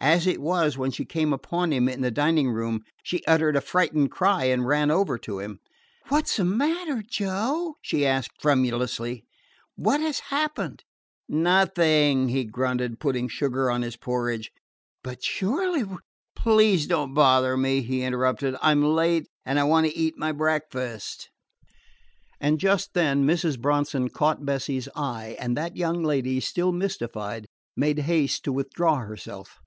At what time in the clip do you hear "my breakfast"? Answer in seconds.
20.18-21.30